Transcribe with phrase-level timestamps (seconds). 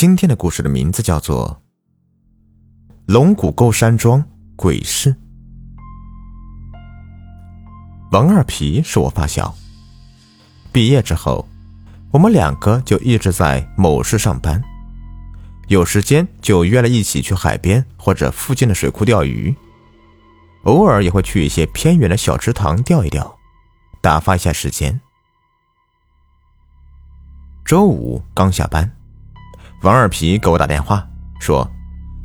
[0.00, 1.60] 今天的故事的名字叫做
[3.12, 4.24] 《龙骨沟山庄
[4.54, 5.12] 鬼事》。
[8.12, 9.52] 王二皮是我发小，
[10.70, 11.48] 毕业之后，
[12.12, 14.62] 我们两个就一直在某市上班，
[15.66, 19.52] 有时间就约了一起去海边或者附近的水库钓鱼，
[20.62, 23.36] 偶尔也会去一些偏远的小池塘钓一钓，
[24.00, 25.00] 打发一下时间。
[27.64, 28.97] 周五刚下班。
[29.82, 31.06] 王二皮给我打电话
[31.40, 31.68] 说，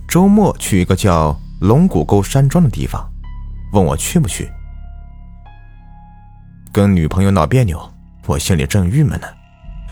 [0.07, 3.07] 周末去一个叫龙骨沟山庄的地方，
[3.73, 4.51] 问我去不去。
[6.71, 7.93] 跟女朋友闹别扭，
[8.25, 9.27] 我心里正郁闷呢，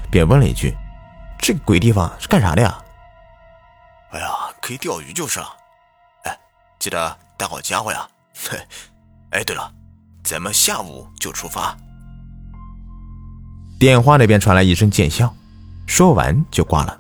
[0.10, 0.76] 便问了一句
[1.38, 2.76] ：“这个鬼地方是干啥的呀
[4.10, 4.28] ？”“哎呀，
[4.60, 5.46] 可以钓鱼就是了。
[6.26, 6.36] ”“哎，
[6.80, 8.08] 记得带好家伙呀。
[8.50, 8.58] ”“嘿，
[9.30, 9.72] 哎，对了，
[10.24, 11.78] 咱们下午就出发。”
[13.80, 15.32] 电话那边传来一声贱笑，
[15.86, 16.98] 说完就挂了。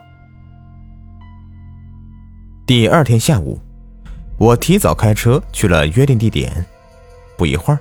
[2.66, 3.60] 第二天下午，
[4.38, 6.66] 我提早开车去了约定地点。
[7.36, 7.80] 不一会儿，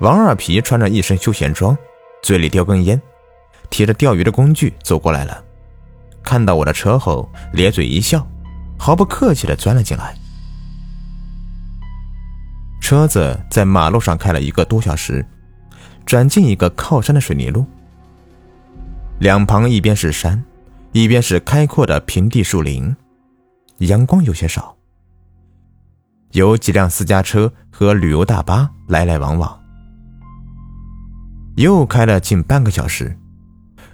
[0.00, 1.76] 王二皮穿着一身休闲装，
[2.22, 3.00] 嘴里叼根烟，
[3.70, 5.42] 提着钓鱼的工具走过来了。
[6.22, 8.26] 看到我的车后，咧嘴一笑，
[8.76, 10.14] 毫不客气地钻了进来。
[12.80, 15.24] 车子在马路上开了一个多小时，
[16.04, 17.64] 转进一个靠山的水泥路。
[19.20, 20.42] 两旁一边是山，
[20.90, 22.94] 一边是开阔的平地树林。
[23.86, 24.76] 阳光有些少，
[26.32, 29.60] 有几辆私家车和旅游大巴来来往往。
[31.56, 33.18] 又开了近半个小时，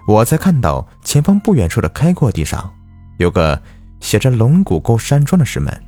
[0.06, 2.72] 我才看到前方不远处的开阔地上
[3.18, 3.60] 有个
[4.00, 5.84] 写着“龙骨沟山庄”的石门。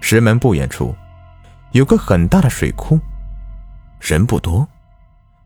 [0.00, 0.94] 石门不远处
[1.72, 2.98] 有个很大的水库，
[4.00, 4.68] 人不多，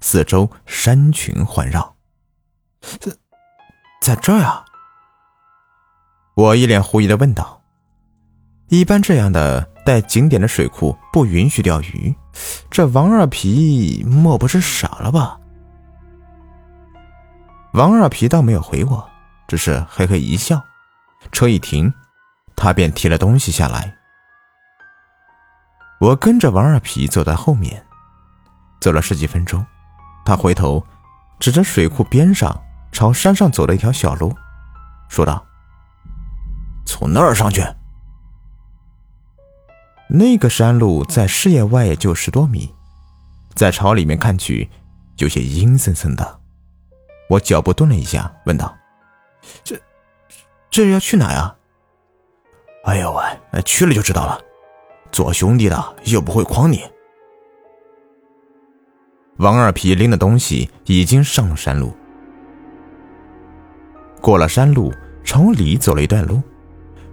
[0.00, 1.94] 四周山群环绕。
[2.80, 3.12] 在
[4.00, 4.64] 在这儿啊！
[6.34, 7.60] 我一脸狐疑的问道
[8.68, 12.14] ：“一般这样的带景点的水库不允许钓鱼，
[12.70, 15.38] 这王二皮莫不是傻了吧？”
[17.74, 19.10] 王二皮倒没有回我，
[19.46, 20.62] 只是嘿嘿一笑。
[21.32, 21.92] 车一停，
[22.56, 23.94] 他便提了东西下来。
[26.00, 27.84] 我跟着王二皮走在后面，
[28.80, 29.64] 走了十几分钟，
[30.24, 30.82] 他回头
[31.38, 32.58] 指着水库边上
[32.90, 34.34] 朝山上走的一条小路，
[35.08, 35.44] 说道。
[36.90, 37.62] 从那儿上去。
[40.08, 42.74] 那个山路在视野外也就十多米，
[43.54, 44.68] 在朝里面看去，
[45.18, 46.40] 有些阴森森的。
[47.28, 48.76] 我脚步顿了一下，问道
[49.62, 49.80] ：“这，
[50.68, 51.54] 这要去哪呀
[52.86, 53.14] ？”“哎呦
[53.52, 54.40] 喂，去了就知道了。
[55.12, 56.82] 做兄弟的又不会诓你。”
[59.38, 61.94] 王二皮拎的东西已经上了山路，
[64.20, 64.92] 过了山路，
[65.22, 66.42] 朝里走了一段路。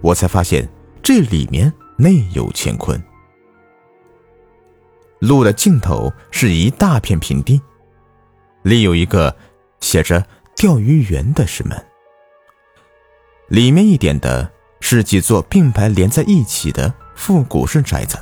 [0.00, 0.68] 我才发现
[1.02, 3.00] 这里面内有乾坤。
[5.20, 7.60] 路的尽头是一大片平地，
[8.62, 9.34] 里有一个
[9.80, 10.24] 写着
[10.56, 11.76] “钓鱼园”的石门。
[13.48, 14.50] 里面一点的
[14.80, 18.16] 是几座并排连在一起的复古式宅子，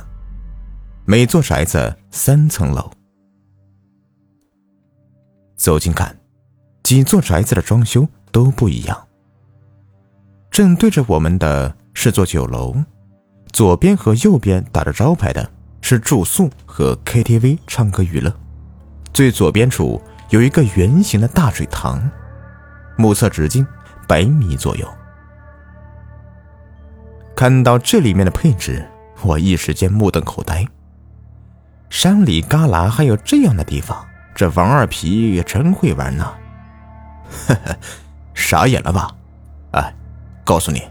[1.05, 2.91] 每座宅子三层楼。
[5.55, 6.19] 走近看，
[6.81, 9.06] 几座宅子的装修都不一样。
[10.57, 12.75] 正对着我们的是座酒楼，
[13.51, 15.47] 左边和右边打着招牌的
[15.81, 18.35] 是住宿和 KTV 唱歌娱乐。
[19.13, 20.01] 最左边处
[20.31, 22.09] 有一个圆形的大水塘，
[22.95, 23.63] 目测直径
[24.07, 24.91] 百米左右。
[27.35, 28.83] 看到这里面的配置，
[29.21, 30.65] 我一时间目瞪口呆。
[31.91, 34.03] 山里旮旯还有这样的地方，
[34.33, 36.33] 这王二皮也真会玩呢！
[37.45, 37.77] 呵呵，
[38.33, 39.11] 傻眼了吧？
[40.47, 40.81] 告诉你，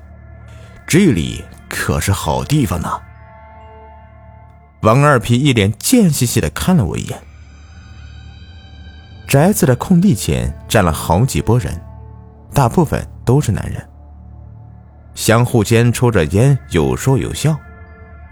[0.86, 2.90] 这里可是好地方呢。
[4.82, 7.18] 王二皮一脸贱兮兮的看了我一眼。
[9.26, 11.72] 宅子的空地前站了好几拨人，
[12.52, 13.82] 大部分都是男人，
[15.14, 17.56] 相互间抽着烟，有说有笑。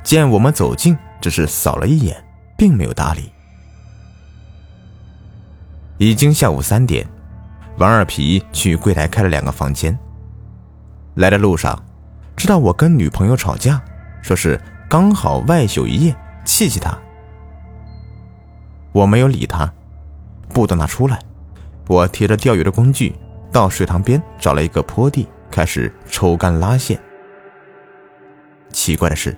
[0.02, 2.22] 见我们走近，只是扫了一眼，
[2.54, 3.32] 并没有搭理。
[5.96, 7.08] 已经下午三点，
[7.78, 9.98] 王二皮去柜台开了两个房间。
[11.14, 11.80] 来的路上，
[12.36, 13.82] 知道我跟女朋友吵架，
[14.22, 16.96] 说是刚好外宿一夜，气气他。
[18.92, 19.72] 我没有理他，
[20.48, 21.20] 不等他出来，
[21.88, 23.14] 我提着钓鱼的工具
[23.52, 27.00] 到水塘边找了一个坡地，开始抽竿拉线。
[28.70, 29.36] 奇怪的是，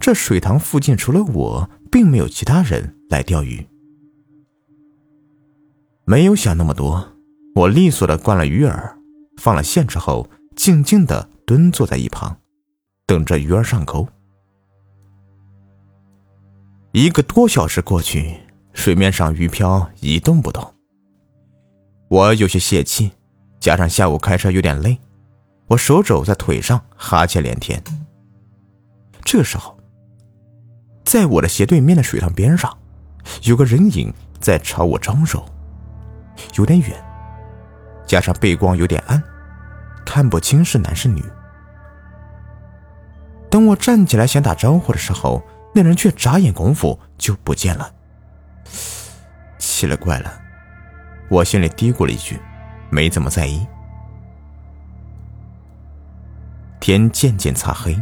[0.00, 3.66] 这水塘附近除了我，并没有其他人来钓鱼。
[6.04, 7.12] 没有想那么多，
[7.54, 8.94] 我利索的灌了鱼饵。
[9.38, 12.36] 放了线之后，静静的蹲坐在一旁，
[13.06, 14.06] 等着鱼儿上钩。
[16.92, 18.36] 一个多小时过去，
[18.74, 20.74] 水面上鱼漂一动不动。
[22.08, 23.10] 我有些泄气，
[23.58, 24.98] 加上下午开车有点累，
[25.68, 27.82] 我手肘在腿上哈欠连天。
[29.24, 29.78] 这时候，
[31.04, 32.76] 在我的斜对面的水塘边上，
[33.44, 35.46] 有个人影在朝我招手，
[36.58, 37.04] 有点远，
[38.06, 39.22] 加上背光有点暗，
[40.12, 41.24] 看不清是男是女。
[43.48, 45.42] 等我站起来想打招呼的时候，
[45.74, 47.90] 那人却眨眼功夫就不见了。
[49.56, 50.38] 奇了怪了，
[51.30, 52.38] 我心里嘀咕了一句，
[52.90, 53.66] 没怎么在意。
[56.78, 57.98] 天渐渐擦黑。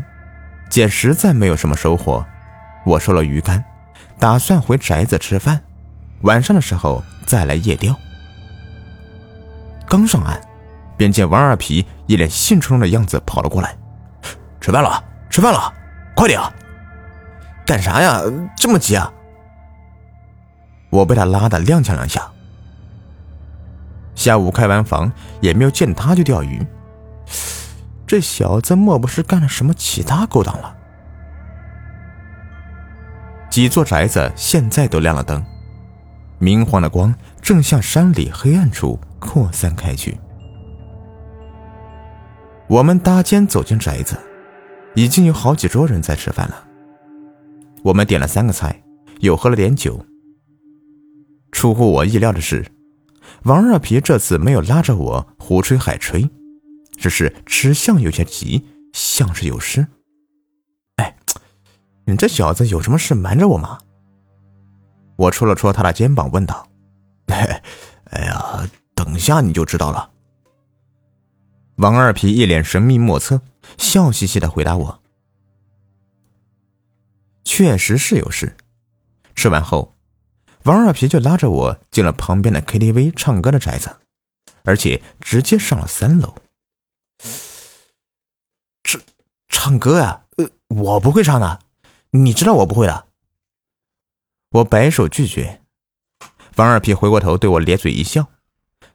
[0.68, 2.26] 见实在没有什么收获，
[2.84, 3.62] 我收了鱼竿，
[4.18, 5.60] 打算回宅子吃饭，
[6.22, 7.94] 晚上的时候再来夜钓。
[9.86, 10.40] 刚上岸，
[11.00, 13.74] 便见王二皮一脸兴冲冲的样子跑了过来
[14.60, 15.72] ：“吃饭了，吃饭了，
[16.14, 16.38] 快点！
[17.64, 18.20] 干啥呀？
[18.54, 19.10] 这么急啊？”
[20.92, 22.30] 我被他拉的踉跄两下。
[24.14, 25.10] 下午开完房，
[25.40, 26.66] 也没有见他就钓鱼。
[28.06, 30.76] 这小子莫不是干了什么其他勾当了？
[33.48, 35.42] 几座宅子现在都亮了灯，
[36.38, 40.20] 明晃的光正向山里黑暗处扩散开去。
[42.70, 44.16] 我们搭肩走进宅子，
[44.94, 46.68] 已经有好几桌人在吃饭了。
[47.82, 48.80] 我们点了三个菜，
[49.18, 50.06] 又喝了点酒。
[51.50, 52.64] 出乎我意料的是，
[53.42, 56.30] 王二皮这次没有拉着我胡吹海吹。
[56.96, 59.84] 只是吃相有些急，像是有事。
[60.96, 61.16] 哎，
[62.04, 63.80] 你这小子有什么事瞒着我吗？
[65.16, 66.68] 我戳了戳他的肩膀，问道
[67.26, 68.64] ：“哎呀，
[68.94, 70.08] 等下你就知道了。”
[71.80, 73.40] 王二皮一脸神秘莫测，
[73.78, 75.02] 笑嘻嘻的回答我
[77.42, 78.54] ：“确实是有事。”
[79.34, 79.96] 吃完后，
[80.64, 83.96] 王二皮就拉着我进了旁边的 KTV 唱歌的宅子，
[84.64, 86.34] 而且直接上了三楼。
[88.84, 89.00] 唱
[89.48, 90.26] 唱歌呀？
[90.36, 91.60] 呃，我不会唱的，
[92.10, 93.06] 你知道我不会的。
[94.50, 95.62] 我摆手拒绝。
[96.56, 98.26] 王二皮回过头对我咧嘴一笑，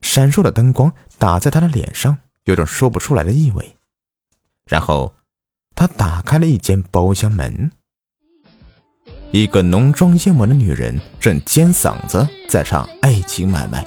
[0.02, 3.76] 闪烁的灯光打在他的脸上，有种说不出来的意味。
[4.66, 5.14] 然后，
[5.76, 7.72] 他打开了一间包厢门，
[9.32, 13.84] 一个浓妆艳抹的女人正尖嗓子在唱《爱情买卖》。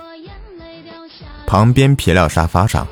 [1.46, 2.86] 旁边皮料沙发上。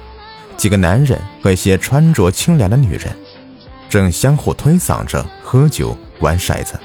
[0.57, 3.15] 几个男人和一些穿着清凉的女人，
[3.91, 6.81] 正相互推搡着喝酒玩骰子。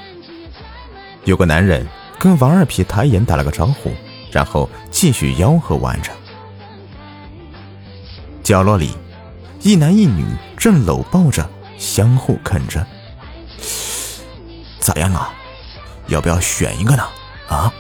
[1.24, 1.88] 有个男人
[2.20, 3.90] 跟王二皮抬眼打了个招呼，
[4.30, 6.12] 然后继续吆喝玩着。
[8.44, 8.92] 角落里，
[9.62, 10.26] 一男一女
[10.58, 12.86] 正搂抱着，相互啃着。
[14.80, 15.34] 咋样啊？
[16.08, 17.04] 要不要选一个呢？
[17.48, 17.74] 啊？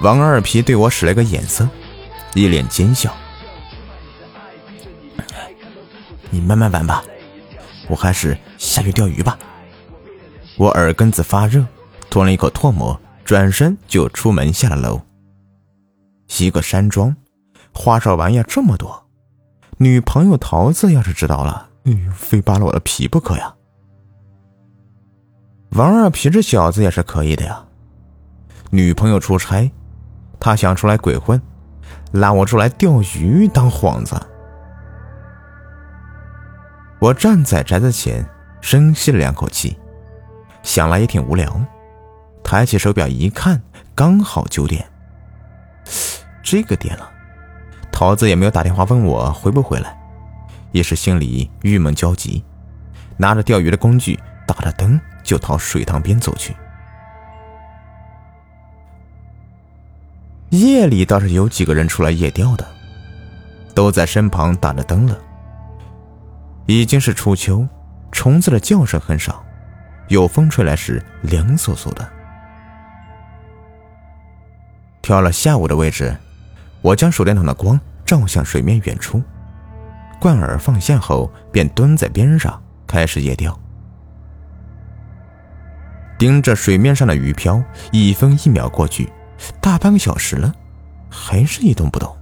[0.00, 1.68] 王二皮对我使了个眼色，
[2.34, 3.14] 一脸奸笑。
[6.30, 7.04] 你慢慢玩吧，
[7.88, 9.38] 我还是下去钓鱼吧。
[10.56, 11.64] 我耳根子发热，
[12.08, 15.02] 吞了一口唾沫，转身就出门下了楼。
[16.38, 17.14] 一个山庄，
[17.74, 19.06] 花哨玩意这么多，
[19.78, 23.54] 女朋友桃子要是知道了，哎，非扒了我的皮不可呀！
[25.70, 27.64] 王二皮这小子也是可以的呀，
[28.70, 29.70] 女朋友出差，
[30.38, 31.40] 他想出来鬼混，
[32.12, 34.20] 拉我出来钓鱼当幌子。
[36.98, 38.28] 我站在宅子前，
[38.60, 39.78] 深吸了两口气，
[40.62, 41.58] 想来也挺无聊。
[42.42, 43.62] 抬起手表一看，
[43.94, 44.84] 刚好九点。
[46.42, 47.10] 这个点了，
[48.00, 49.94] 桃子也没有打电话问我回不回来，
[50.72, 52.42] 一时心里郁闷焦急，
[53.18, 56.56] 拿着钓鱼的工具，打着灯就朝水塘边走去。
[60.48, 62.66] 夜里倒是有几个人出来夜钓的，
[63.74, 65.18] 都在身旁打着灯了。
[66.64, 67.68] 已经是初秋，
[68.10, 69.44] 虫子的叫声很少，
[70.08, 72.10] 有风吹来时凉飕飕的。
[75.02, 76.16] 挑了下午的位置，
[76.80, 77.78] 我将手电筒的光
[78.10, 79.22] 照向水面远处，
[80.20, 83.56] 贯耳放线后，便蹲在边上开始夜钓。
[86.18, 87.62] 盯着水面上的鱼漂，
[87.92, 89.08] 一分一秒过去，
[89.60, 90.52] 大半个小时了，
[91.08, 92.12] 还是一动不动。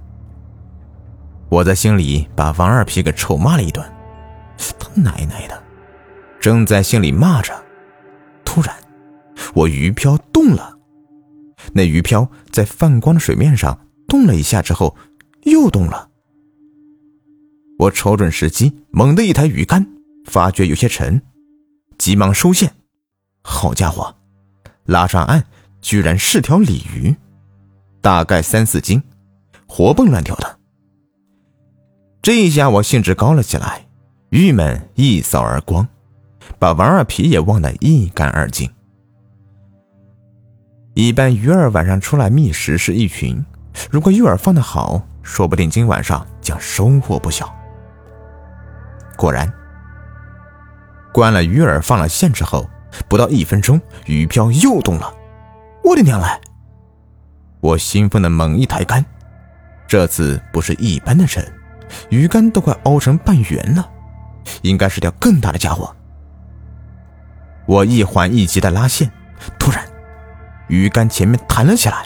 [1.49, 3.83] 我在心里把王二皮给臭骂了一顿。
[4.77, 5.59] 他奶奶的！
[6.39, 7.51] 正在心里骂着，
[8.45, 8.75] 突然，
[9.55, 10.77] 我鱼漂动了。
[11.73, 14.95] 那鱼漂在泛光的水面上动了一下之后，
[15.43, 16.09] 又动了。
[17.77, 19.85] 我瞅准时机，猛地一抬鱼竿，
[20.25, 21.21] 发觉有些沉，
[21.97, 22.73] 急忙收线。
[23.41, 24.15] 好家伙，
[24.85, 25.45] 拉上岸
[25.81, 27.15] 居然是条鲤鱼，
[28.01, 29.01] 大概三四斤，
[29.65, 30.59] 活蹦乱跳的。
[32.21, 33.87] 这一下我兴致高了起来，
[34.31, 35.87] 郁闷一扫而光，
[36.59, 38.69] 把王二皮也忘得一干二净。
[40.95, 43.45] 一般鱼儿晚上出来觅食是一群，
[43.89, 47.53] 如果鱼饵放得好，说不定今晚上将收获不小。
[49.15, 49.51] 果然，
[51.13, 52.69] 关了鱼饵放了线之后，
[53.07, 55.13] 不到一分钟，鱼漂又动了。
[55.83, 56.27] 我的娘嘞！
[57.59, 59.03] 我兴奋的猛一抬竿，
[59.87, 61.45] 这次不是一般的沉，
[62.09, 63.89] 鱼竿都快凹成半圆了，
[64.61, 65.93] 应该是条更大的家伙。
[67.65, 69.11] 我一缓一急的拉线，
[69.57, 69.85] 突然。
[70.67, 72.05] 鱼竿前面弹了起来，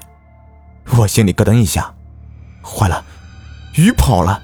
[0.97, 1.93] 我心里咯噔一下，
[2.63, 3.03] 坏了，
[3.75, 4.41] 鱼跑了。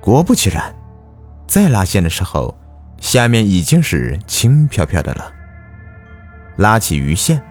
[0.00, 0.74] 果不其然，
[1.46, 2.56] 再拉线的时候，
[3.00, 5.32] 下面已经是轻飘飘的了。
[6.56, 7.42] 拉起鱼线，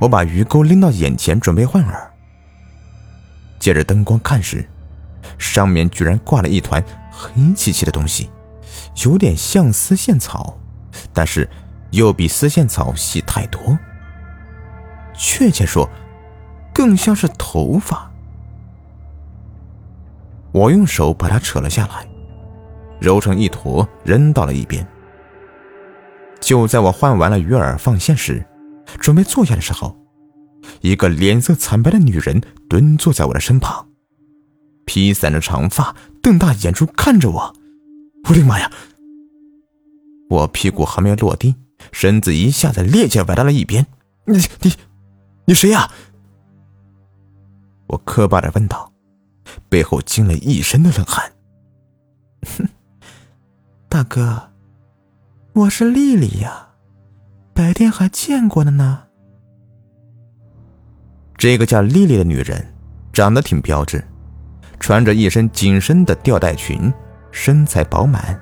[0.00, 1.94] 我把鱼钩拎到眼前，准备换饵。
[3.58, 4.68] 借着灯光看时，
[5.38, 8.30] 上面居然挂了一团黑漆漆的东西，
[9.04, 10.58] 有点像丝线草，
[11.12, 11.48] 但是。
[11.92, 13.78] 又比丝线草细太多，
[15.12, 15.86] 确切说，
[16.82, 18.10] 更像是头发。
[20.50, 22.04] 我用手把它扯了下来，
[23.00, 24.84] 揉成一坨，扔到了一边。
[26.40, 28.44] 就在我换完了鱼饵放线时，
[28.98, 29.96] 准备坐下的时候，
[30.80, 33.86] 一个脸色惨白的女人蹲坐在我的身旁，
[34.84, 37.54] 披散着长发，瞪大眼珠看着我。
[38.28, 38.68] 我的妈呀！
[40.30, 41.54] 我屁股还没落地。
[41.92, 43.86] 身子一下子趔趄歪到了一边，
[44.26, 44.72] 你你
[45.44, 45.88] 你谁呀？
[47.92, 48.90] 我磕巴着问道，
[49.68, 51.30] 背后惊了一身的冷汗。
[52.56, 52.66] 哼，
[53.86, 54.50] 大哥，
[55.52, 56.68] 我是丽丽呀，
[57.52, 59.02] 白天还见过的呢。
[61.36, 62.66] 这个叫丽丽的女人
[63.12, 64.02] 长得挺标致，
[64.80, 66.90] 穿着一身紧身的吊带裙，
[67.30, 68.40] 身材饱满，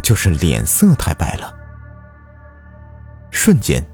[0.00, 1.52] 就是脸色太白了。
[3.32, 3.84] 瞬间，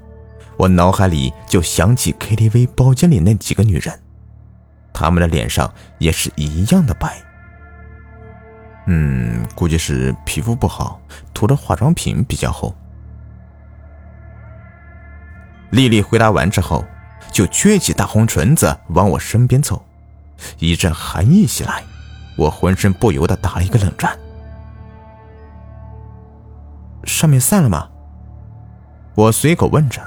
[0.55, 3.99] 我脑海里就想起 KTV 包间里那几个女人，
[4.93, 7.21] 他们的脸上也是一样的白。
[8.85, 10.99] 嗯，估计是皮肤不好，
[11.33, 12.75] 涂的化妆品比较厚。
[15.69, 16.83] 丽丽回答完之后，
[17.31, 19.79] 就撅起大红唇子往我身边凑，
[20.57, 21.83] 一阵寒意袭来，
[22.35, 24.17] 我浑身不由得打了一个冷战。
[27.03, 27.87] 上面散了吗？
[29.13, 30.01] 我随口问着，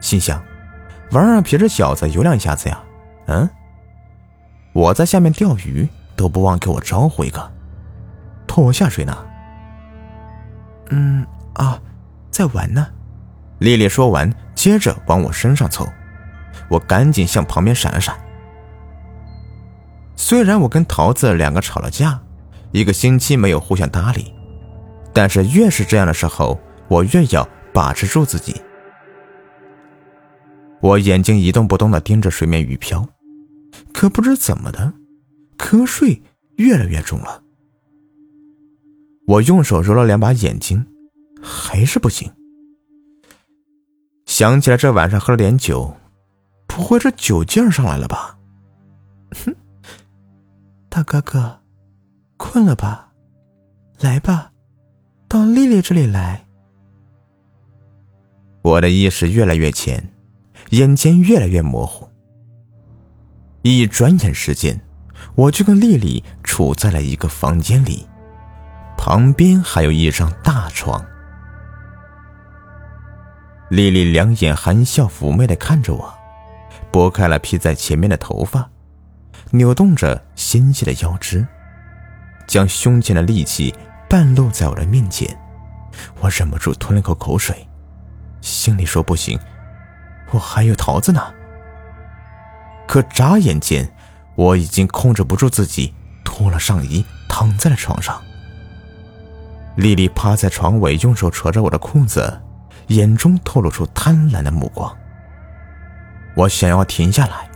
[0.00, 0.42] 心想
[1.12, 2.80] ：“王二皮这小子有两下子呀。”
[3.28, 3.48] 嗯，
[4.72, 7.52] 我在下面钓鱼都不忘给我招呼一个，
[8.46, 9.16] 拖我下水呢。
[10.90, 11.80] 嗯啊，
[12.30, 12.86] 在玩呢。
[13.58, 15.86] 丽丽说完，接着往我身上凑，
[16.68, 18.16] 我赶紧向旁边闪了闪。
[20.16, 22.20] 虽然我跟桃子两个吵了架，
[22.70, 24.34] 一个星期没有互相搭理，
[25.12, 27.48] 但是越是这样的时候，我越要。
[27.74, 28.60] 把持住自己，
[30.82, 33.08] 我眼睛一动不动的盯着水面鱼漂，
[33.92, 34.92] 可不知怎么的，
[35.56, 36.22] 瞌睡
[36.56, 37.42] 越来越重了。
[39.26, 40.84] 我用手揉了两把眼睛，
[41.42, 42.30] 还是不行。
[44.26, 45.94] 想起来这晚上喝了点酒，
[46.66, 48.38] 不会这酒劲上来了吧？
[49.44, 49.54] 哼，
[50.88, 51.60] 大哥哥，
[52.36, 53.12] 困了吧？
[54.00, 54.52] 来吧，
[55.28, 56.44] 到丽丽这里来。
[58.62, 60.12] 我的意识越来越浅，
[60.70, 62.08] 眼前越来越模糊。
[63.62, 64.80] 一转眼时间，
[65.36, 68.06] 我就跟丽丽处在了一个房间里，
[68.98, 71.04] 旁边还有一张大床。
[73.70, 76.12] 丽丽两眼含笑妩媚的看着我，
[76.90, 78.68] 拨开了披在前面的头发，
[79.52, 81.46] 扭动着纤细的腰肢，
[82.48, 83.72] 将胸前的力气
[84.08, 85.38] 半露在我的面前。
[86.20, 87.66] 我忍不住吞了口口水。
[88.40, 89.38] 心里说不行，
[90.32, 91.32] 我还有桃子呢。
[92.92, 93.90] 可眨眼间，
[94.34, 98.20] 我已经控制不住自己，脱了上衣，躺在了床上。
[99.76, 102.38] 丽丽趴在床尾，用手扯着我的裤子，
[102.88, 104.94] 眼中透露出贪婪的目光。
[106.34, 107.48] 我想要停下来，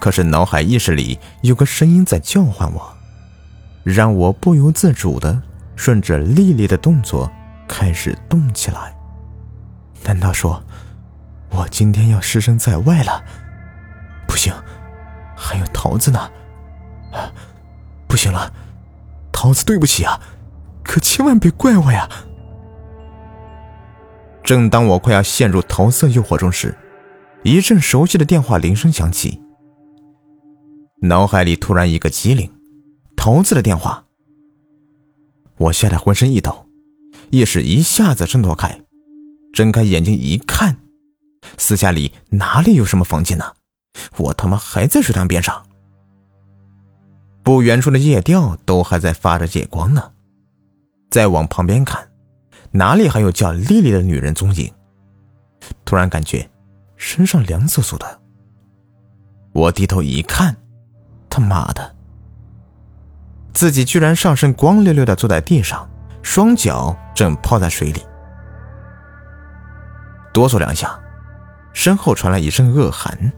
[0.00, 2.92] 可是脑海意识里有个声音在叫唤我，
[3.84, 5.40] 让我不由自主的
[5.76, 7.30] 顺着丽丽的动作
[7.68, 8.92] 开始动起来。
[10.02, 10.60] 难道说，
[11.50, 13.22] 我今天要失身在外了？
[14.36, 14.52] 不行，
[15.34, 16.30] 还有桃子呢！
[18.06, 18.52] 不行了，
[19.32, 20.20] 桃子，对不起啊，
[20.84, 22.06] 可千万别怪我呀！
[24.44, 26.76] 正当我快要陷入桃色诱惑中时，
[27.44, 29.40] 一阵熟悉的电话铃声响起，
[31.00, 32.52] 脑海里突然一个机灵，
[33.16, 34.04] 桃子的电话。
[35.56, 36.66] 我吓得浑身一抖，
[37.30, 38.82] 意识一下子挣脱开，
[39.54, 40.76] 睁开眼睛一看，
[41.56, 43.54] 私下里哪里有什么房间呢？
[44.16, 45.64] 我他妈还在水塘边上。
[47.42, 50.10] 不远处的夜钓都还在发着夜光呢，
[51.10, 52.08] 再往旁边看，
[52.72, 54.72] 哪里还有叫丽丽的女人踪影？
[55.84, 56.48] 突然感觉
[56.96, 58.20] 身上凉飕飕的。
[59.52, 60.56] 我低头一看，
[61.30, 61.94] 他妈的，
[63.54, 65.88] 自己居然上身光溜溜的坐在地上，
[66.22, 68.02] 双脚正泡在水里。
[70.32, 70.98] 哆嗦两下，
[71.72, 73.32] 身后传来一声恶寒，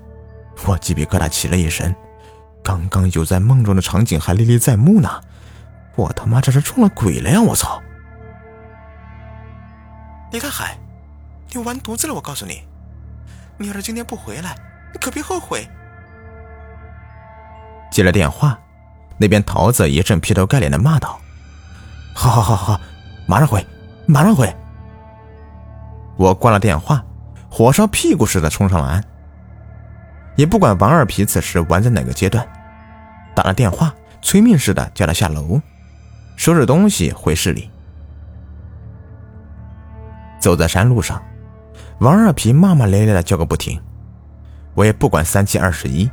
[0.67, 1.95] 我鸡皮疙瘩起了一身。
[2.63, 5.21] 刚刚有在梦中的场景还历历在目呢，
[5.97, 7.41] 我他妈这是撞了鬼了呀！
[7.41, 7.81] 我操！
[10.33, 10.77] 李大海，
[11.53, 12.13] 你完犊子了！
[12.13, 12.63] 我告诉你，
[13.57, 14.55] 你要是今天不回来，
[14.93, 15.67] 你可别后悔。
[17.91, 18.59] 接了电话，
[19.17, 21.19] 那边桃子一阵劈头盖脸的骂道
[22.15, 22.79] ：“好好好好，
[23.27, 23.67] 马上回，
[24.07, 24.55] 马上回！”
[26.19, 27.03] 我挂了电话，
[27.49, 29.03] 火烧屁股似的冲上了岸，
[30.39, 32.47] 也不管王二皮此时玩在哪个阶段。
[33.35, 33.93] 打了电话，
[34.23, 35.61] 催命似的叫他下楼，
[36.37, 37.69] 收拾东西回市里。
[40.39, 41.21] 走在山路上，
[41.99, 43.81] 王二皮骂骂咧咧的叫个不停，
[44.75, 46.09] 我也不管三七二十一，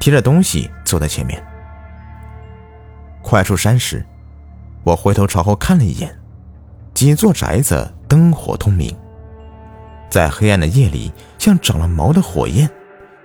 [0.00, 1.44] 提着东西走在前面。
[3.20, 4.02] 快出山时，
[4.82, 6.18] 我回头朝后看了一眼，
[6.94, 8.96] 几座宅子灯火通明，
[10.08, 12.68] 在黑暗的夜里像长了毛的火焰，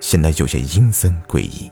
[0.04, 1.72] 显得有些阴森诡异。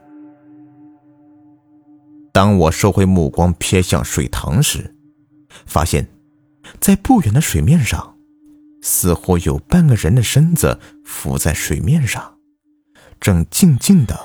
[2.32, 4.96] 当我收回目光，瞥向水塘时，
[5.66, 6.08] 发现，
[6.80, 8.15] 在不远的水面上，
[8.82, 12.38] 似乎有半个人的身子浮在水面上，
[13.20, 14.17] 正静静的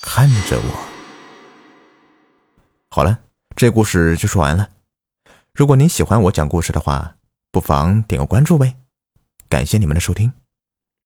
[0.00, 0.88] 看着我。
[2.88, 3.20] 好了，
[3.54, 4.70] 这故事就说完了。
[5.52, 7.16] 如果您喜欢我讲故事的话，
[7.50, 8.76] 不妨点个关注呗。
[9.50, 10.32] 感谢你们的收听。